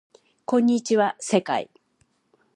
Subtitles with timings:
[0.45, 1.69] こんにちは世界